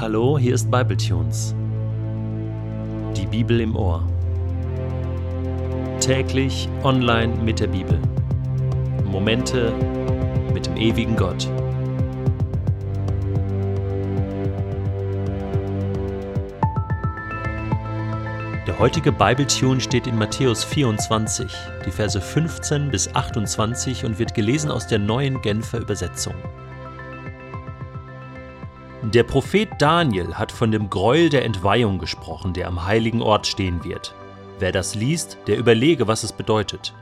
[0.00, 1.54] Hallo, hier ist Bibletunes.
[3.14, 4.02] Die Bibel im Ohr.
[6.00, 8.00] Täglich online mit der Bibel.
[9.04, 9.74] Momente
[10.54, 11.46] mit dem ewigen Gott.
[18.66, 21.52] Der heutige Bibletune steht in Matthäus 24,
[21.84, 26.32] die Verse 15 bis 28 und wird gelesen aus der neuen Genfer Übersetzung.
[29.12, 33.82] Der Prophet Daniel hat von dem Gräuel der Entweihung gesprochen, der am heiligen Ort stehen
[33.82, 34.14] wird.
[34.60, 36.94] Wer das liest, der überlege, was es bedeutet.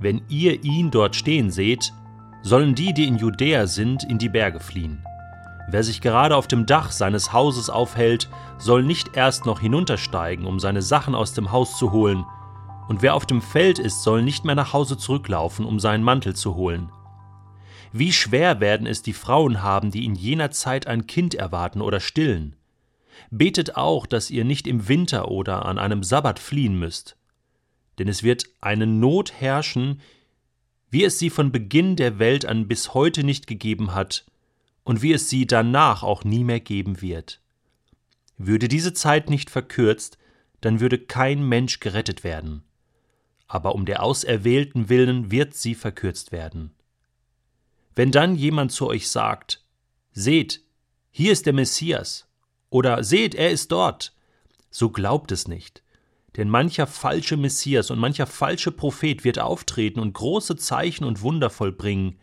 [0.00, 1.92] Wenn ihr ihn dort stehen seht,
[2.40, 5.04] sollen die, die in Judäa sind, in die Berge fliehen.
[5.68, 10.58] Wer sich gerade auf dem Dach seines Hauses aufhält, soll nicht erst noch hinuntersteigen, um
[10.58, 12.24] seine Sachen aus dem Haus zu holen,
[12.88, 16.34] und wer auf dem Feld ist, soll nicht mehr nach Hause zurücklaufen, um seinen Mantel
[16.34, 16.90] zu holen.
[17.98, 21.98] Wie schwer werden es die Frauen haben, die in jener Zeit ein Kind erwarten oder
[21.98, 22.54] stillen.
[23.30, 27.16] Betet auch, dass ihr nicht im Winter oder an einem Sabbat fliehen müsst.
[27.98, 30.02] Denn es wird eine Not herrschen,
[30.90, 34.26] wie es sie von Beginn der Welt an bis heute nicht gegeben hat
[34.84, 37.40] und wie es sie danach auch nie mehr geben wird.
[38.36, 40.18] Würde diese Zeit nicht verkürzt,
[40.60, 42.62] dann würde kein Mensch gerettet werden.
[43.48, 46.75] Aber um der Auserwählten willen wird sie verkürzt werden.
[47.96, 49.64] Wenn dann jemand zu euch sagt,
[50.12, 50.62] Seht,
[51.10, 52.28] hier ist der Messias,
[52.70, 54.14] oder Seht, er ist dort,
[54.70, 55.82] so glaubt es nicht.
[56.36, 61.48] Denn mancher falsche Messias und mancher falsche Prophet wird auftreten und große Zeichen und Wunder
[61.48, 62.18] vollbringen,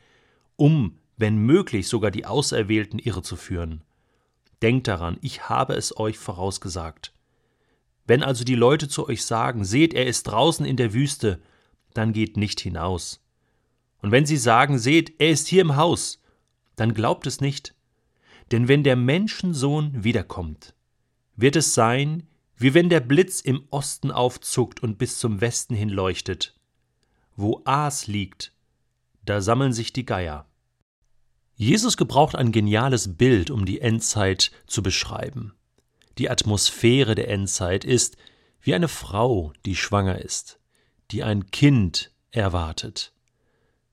[0.56, 3.82] um, wenn möglich, sogar die Auserwählten irre zu führen.
[4.62, 7.14] Denkt daran, ich habe es euch vorausgesagt.
[8.06, 11.42] Wenn also die Leute zu euch sagen, seht, er ist draußen in der Wüste,
[11.96, 13.23] dann geht nicht hinaus.
[14.04, 16.22] Und wenn sie sagen, seht, er ist hier im Haus,
[16.76, 17.74] dann glaubt es nicht.
[18.52, 20.76] Denn wenn der Menschensohn wiederkommt,
[21.38, 25.88] wird es sein, wie wenn der Blitz im Osten aufzuckt und bis zum Westen hin
[25.88, 26.54] leuchtet.
[27.38, 28.52] Wo Aas liegt,
[29.26, 30.48] da sammeln sich die Geier.
[31.56, 35.54] Jesus gebraucht ein geniales Bild, um die Endzeit zu beschreiben.
[36.18, 38.18] Die Atmosphäre der Endzeit ist
[38.60, 40.60] wie eine Frau, die schwanger ist,
[41.12, 43.13] die ein Kind erwartet.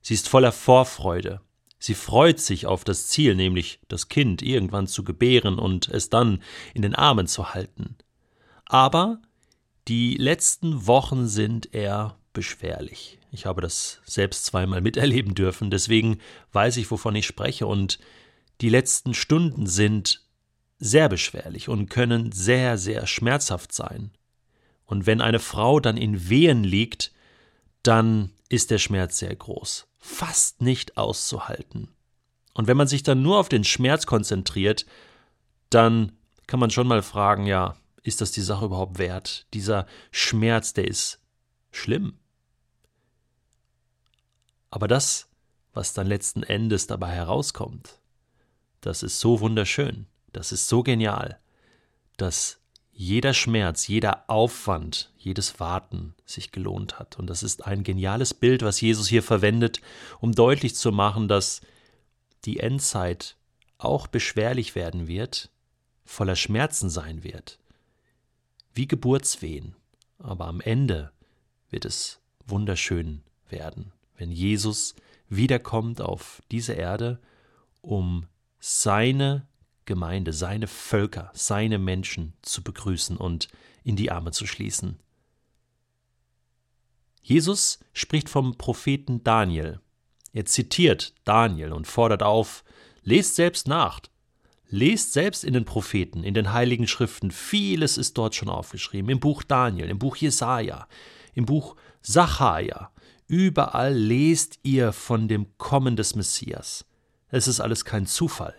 [0.01, 1.41] Sie ist voller Vorfreude.
[1.79, 6.43] Sie freut sich auf das Ziel, nämlich das Kind irgendwann zu gebären und es dann
[6.73, 7.95] in den Armen zu halten.
[8.65, 9.19] Aber
[9.87, 13.17] die letzten Wochen sind eher beschwerlich.
[13.31, 16.19] Ich habe das selbst zweimal miterleben dürfen, deswegen
[16.51, 17.97] weiß ich, wovon ich spreche, und
[18.61, 20.23] die letzten Stunden sind
[20.77, 24.11] sehr beschwerlich und können sehr, sehr schmerzhaft sein.
[24.85, 27.11] Und wenn eine Frau dann in Wehen liegt,
[27.83, 31.87] dann ist der Schmerz sehr groß fast nicht auszuhalten.
[32.53, 34.85] Und wenn man sich dann nur auf den Schmerz konzentriert,
[35.69, 36.11] dann
[36.47, 39.45] kann man schon mal fragen, ja, ist das die Sache überhaupt wert?
[39.53, 41.19] Dieser Schmerz, der ist
[41.71, 42.17] schlimm.
[44.71, 45.29] Aber das,
[45.71, 47.99] was dann letzten Endes dabei herauskommt,
[48.81, 51.39] das ist so wunderschön, das ist so genial,
[52.17, 52.59] dass
[52.93, 57.17] jeder Schmerz, jeder Aufwand, jedes Warten sich gelohnt hat.
[57.17, 59.81] Und das ist ein geniales Bild, was Jesus hier verwendet,
[60.19, 61.61] um deutlich zu machen, dass
[62.45, 63.35] die Endzeit
[63.77, 65.49] auch beschwerlich werden wird,
[66.05, 67.59] voller Schmerzen sein wird,
[68.73, 69.75] wie Geburtswehen.
[70.19, 71.11] Aber am Ende
[71.69, 74.95] wird es wunderschön werden, wenn Jesus
[75.29, 77.19] wiederkommt auf diese Erde,
[77.81, 78.27] um
[78.59, 79.47] seine
[79.91, 83.49] Gemeinde, seine Völker, seine Menschen zu begrüßen und
[83.83, 84.97] in die Arme zu schließen.
[87.21, 89.81] Jesus spricht vom Propheten Daniel.
[90.31, 92.63] Er zitiert Daniel und fordert auf,
[93.03, 93.99] lest selbst nach,
[94.69, 99.19] lest selbst in den Propheten, in den heiligen Schriften, vieles ist dort schon aufgeschrieben, im
[99.19, 100.87] Buch Daniel, im Buch Jesaja,
[101.33, 102.91] im Buch Sacharja,
[103.27, 106.85] überall lest ihr von dem Kommen des Messias.
[107.27, 108.55] Es ist alles kein Zufall.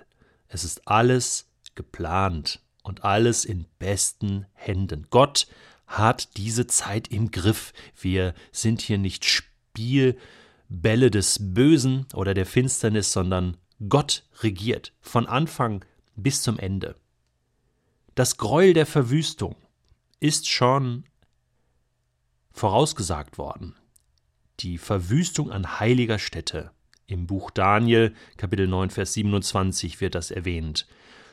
[0.53, 5.07] Es ist alles geplant und alles in besten Händen.
[5.09, 5.47] Gott
[5.87, 7.73] hat diese Zeit im Griff.
[7.99, 13.57] Wir sind hier nicht Spielbälle des Bösen oder der Finsternis, sondern
[13.89, 16.97] Gott regiert von Anfang bis zum Ende.
[18.15, 19.57] Das Gräuel der Verwüstung
[20.21, 21.05] ist schon
[22.51, 23.75] vorausgesagt worden.
[24.61, 26.73] Die Verwüstung an heiliger Stätte
[27.13, 30.87] im Buch Daniel, Kapitel 9, Vers 27 wird das erwähnt.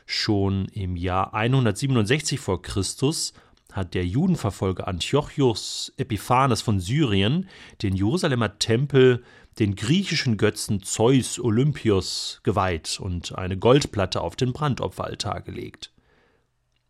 [0.04, 3.32] Schon im Jahr 167 vor Christus
[3.72, 7.48] hat der Judenverfolger Antiochus Epiphanes von Syrien
[7.82, 9.22] den Jerusalemer Tempel
[9.58, 15.92] den griechischen Götzen Zeus Olympios geweiht und eine Goldplatte auf den Brandopferaltar gelegt.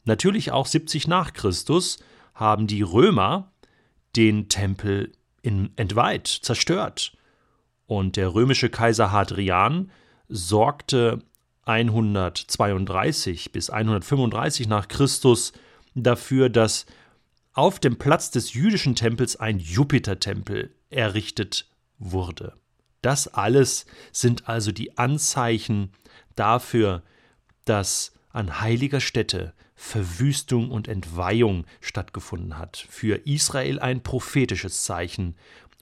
[0.05, 1.99] Natürlich auch 70 nach Christus
[2.35, 3.53] haben die Römer
[4.17, 7.13] den Tempel entweiht, zerstört.
[7.91, 9.91] Und der römische Kaiser Hadrian
[10.29, 11.25] sorgte
[11.65, 15.53] 132 bis 135 nach Christus
[15.97, 16.87] dafür, dass
[17.53, 22.53] auf dem Platz des jüdischen Tempels ein Jupitertempel errichtet wurde.
[23.03, 25.91] Das alles sind also die Anzeichen
[26.37, 27.03] dafür,
[27.65, 32.87] dass an heiliger Stätte Verwüstung und Entweihung stattgefunden hat.
[32.89, 35.35] Für Israel ein prophetisches Zeichen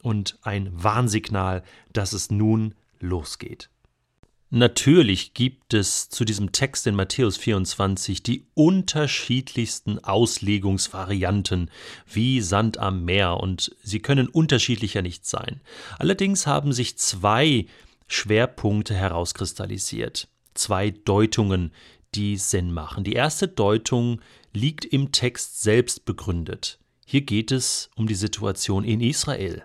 [0.02, 1.62] und ein Warnsignal,
[1.92, 3.70] dass es nun losgeht.
[4.50, 11.70] Natürlich gibt es zu diesem Text in Matthäus 24 die unterschiedlichsten Auslegungsvarianten
[12.06, 15.60] wie Sand am Meer und sie können unterschiedlicher nicht sein.
[15.98, 17.66] Allerdings haben sich zwei
[18.06, 21.72] Schwerpunkte herauskristallisiert, zwei Deutungen,
[22.14, 23.04] die Sinn machen.
[23.04, 24.22] Die erste Deutung
[24.54, 26.78] liegt im Text selbst begründet.
[27.04, 29.64] Hier geht es um die Situation in Israel.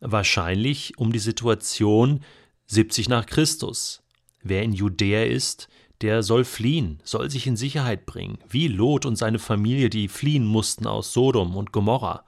[0.00, 2.20] Wahrscheinlich um die Situation
[2.66, 4.02] 70 nach Christus.
[4.42, 5.68] Wer in Judäa ist,
[6.00, 10.46] der soll fliehen, soll sich in Sicherheit bringen, wie Lot und seine Familie, die fliehen
[10.46, 12.24] mussten aus Sodom und Gomorra.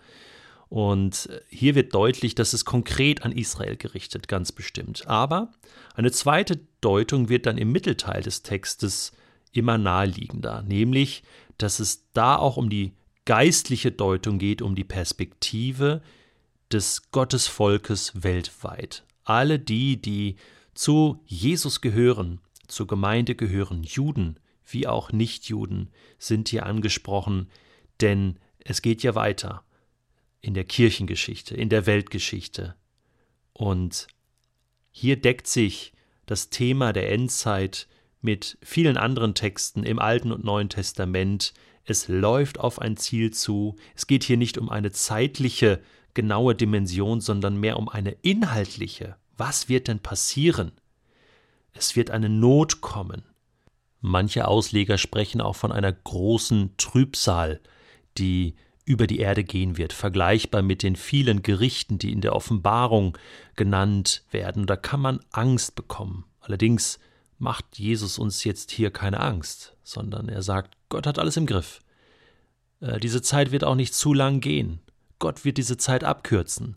[0.69, 5.07] Und hier wird deutlich, dass es konkret an Israel gerichtet, ganz bestimmt.
[5.07, 5.53] Aber
[5.95, 9.13] eine zweite Deutung wird dann im Mittelteil des Textes
[9.53, 11.25] immer naheliegender, nämlich,
[11.59, 12.93] dass es da auch um die
[13.25, 16.03] geistliche Deutung geht, um die Perspektive
[16.73, 20.37] des Gottesvolkes weltweit alle die, die
[20.75, 27.49] zu Jesus gehören, zur Gemeinde gehören, Juden wie auch Nichtjuden, sind hier angesprochen,
[28.01, 29.65] denn es geht ja weiter
[30.41, 32.75] in der Kirchengeschichte, in der Weltgeschichte.
[33.53, 34.07] Und
[34.91, 35.93] hier deckt sich
[36.27, 37.89] das Thema der Endzeit
[38.21, 41.53] mit vielen anderen Texten im Alten und Neuen Testament.
[41.85, 43.77] Es läuft auf ein Ziel zu.
[43.97, 45.81] Es geht hier nicht um eine zeitliche
[46.15, 49.17] genaue Dimension, sondern mehr um eine inhaltliche.
[49.37, 50.73] Was wird denn passieren?
[51.73, 53.25] Es wird eine Not kommen.
[54.01, 57.61] Manche Ausleger sprechen auch von einer großen Trübsal,
[58.19, 58.55] die
[58.85, 63.17] über die Erde gehen wird, vergleichbar mit den vielen Gerichten, die in der Offenbarung
[63.55, 64.67] genannt werden.
[64.67, 66.25] Da kann man Angst bekommen.
[66.41, 66.99] Allerdings
[67.39, 71.81] macht Jesus uns jetzt hier keine Angst, sondern er sagt, Gott hat alles im Griff.
[72.81, 74.81] Äh, diese Zeit wird auch nicht zu lang gehen.
[75.21, 76.77] Gott wird diese Zeit abkürzen.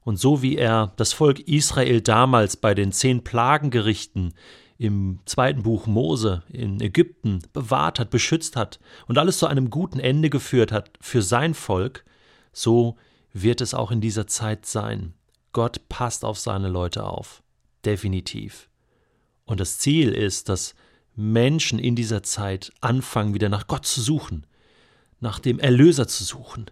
[0.00, 4.32] Und so wie er das Volk Israel damals bei den zehn Plagengerichten
[4.78, 10.00] im zweiten Buch Mose in Ägypten bewahrt hat, beschützt hat und alles zu einem guten
[10.00, 12.04] Ende geführt hat für sein Volk,
[12.52, 12.96] so
[13.32, 15.14] wird es auch in dieser Zeit sein.
[15.52, 17.42] Gott passt auf seine Leute auf.
[17.84, 18.68] Definitiv.
[19.44, 20.74] Und das Ziel ist, dass
[21.14, 24.46] Menschen in dieser Zeit anfangen, wieder nach Gott zu suchen,
[25.20, 26.66] nach dem Erlöser zu suchen,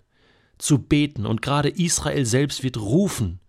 [0.62, 3.40] zu beten, und gerade Israel selbst wird rufen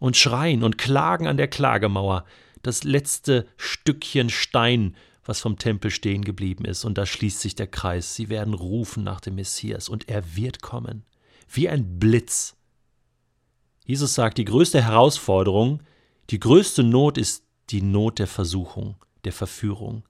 [0.00, 2.24] und schreien und klagen an der Klagemauer,
[2.62, 7.66] das letzte Stückchen Stein, was vom Tempel stehen geblieben ist, und da schließt sich der
[7.66, 8.14] Kreis.
[8.14, 11.04] Sie werden rufen nach dem Messias, und er wird kommen,
[11.48, 12.56] wie ein Blitz.
[13.84, 15.82] Jesus sagt, die größte Herausforderung,
[16.30, 20.04] die größte Not ist die Not der Versuchung, der Verführung.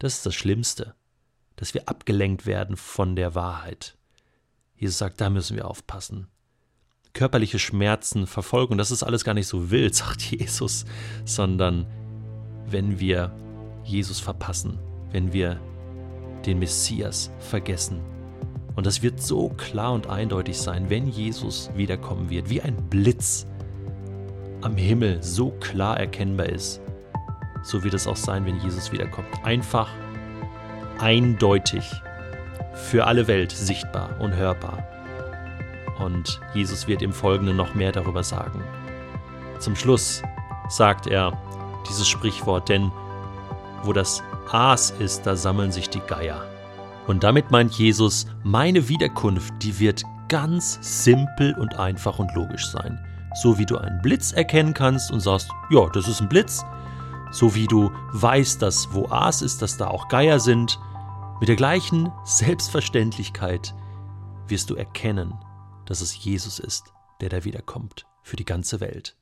[0.00, 0.96] Das ist das Schlimmste,
[1.54, 3.96] dass wir abgelenkt werden von der Wahrheit.
[4.82, 6.26] Jesus sagt, da müssen wir aufpassen.
[7.12, 10.86] Körperliche Schmerzen, Verfolgung, das ist alles gar nicht so wild, sagt Jesus,
[11.24, 11.86] sondern
[12.66, 13.32] wenn wir
[13.84, 14.80] Jesus verpassen,
[15.12, 15.60] wenn wir
[16.44, 18.00] den Messias vergessen.
[18.74, 23.46] Und das wird so klar und eindeutig sein, wenn Jesus wiederkommen wird, wie ein Blitz
[24.62, 26.80] am Himmel so klar erkennbar ist.
[27.62, 29.28] So wird es auch sein, wenn Jesus wiederkommt.
[29.44, 29.88] Einfach,
[30.98, 31.84] eindeutig
[32.74, 34.86] für alle Welt sichtbar und hörbar.
[35.98, 38.62] Und Jesus wird im Folgenden noch mehr darüber sagen.
[39.58, 40.22] Zum Schluss
[40.68, 41.32] sagt er
[41.88, 42.90] dieses Sprichwort, denn
[43.82, 46.44] wo das Aas ist, da sammeln sich die Geier.
[47.06, 52.98] Und damit meint Jesus, meine Wiederkunft, die wird ganz simpel und einfach und logisch sein.
[53.34, 56.64] So wie du einen Blitz erkennen kannst und sagst, ja, das ist ein Blitz.
[57.30, 60.78] So wie du weißt, dass wo Aas ist, dass da auch Geier sind.
[61.42, 63.74] Mit der gleichen Selbstverständlichkeit
[64.46, 65.34] wirst du erkennen,
[65.86, 69.16] dass es Jesus ist, der da wiederkommt für die ganze Welt.